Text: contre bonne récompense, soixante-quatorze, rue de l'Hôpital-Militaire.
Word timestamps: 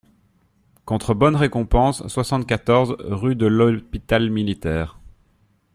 contre 0.83 1.13
bonne 1.13 1.35
récompense, 1.35 2.07
soixante-quatorze, 2.07 2.95
rue 3.01 3.35
de 3.35 3.45
l'Hôpital-Militaire. 3.45 4.99